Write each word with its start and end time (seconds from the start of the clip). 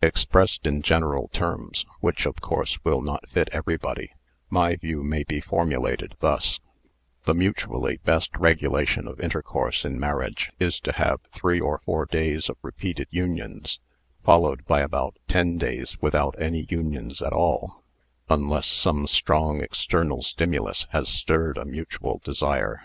Expressed 0.00 0.66
in 0.66 0.80
general 0.80 1.28
terms 1.28 1.84
(whiclj, 2.02 2.24
of 2.24 2.36
course, 2.40 2.82
will 2.86 3.02
not 3.02 3.28
fit 3.28 3.50
everybody) 3.52 4.14
my 4.48 4.76
view 4.76 5.02
may 5.02 5.24
be 5.24 5.42
formulated 5.42 6.14
thus: 6.20 6.58
The 7.26 7.34
mutually 7.34 7.98
best 7.98 8.34
regulation 8.38 9.06
of 9.06 9.20
intercourse 9.20 9.84
in 9.84 10.00
mar 10.00 10.14
riage 10.14 10.46
is 10.58 10.80
to 10.80 10.92
have 10.92 11.20
three 11.34 11.60
or 11.60 11.82
four 11.84 12.06
days 12.06 12.48
of 12.48 12.56
repeated 12.62 13.08
unions, 13.10 13.78
tollowed 14.24 14.64
by 14.64 14.80
about 14.80 15.18
ten 15.28 15.58
days 15.58 16.00
without 16.00 16.34
any 16.40 16.64
unions 16.70 17.20
at 17.20 17.34
all, 17.34 17.82
unless 18.30 18.66
some 18.66 19.06
strong 19.06 19.60
external 19.60 20.22
stimulus 20.22 20.86
has 20.92 21.10
stirred 21.10 21.58
a 21.58 21.66
mutual 21.66 22.22
desire. 22.24 22.84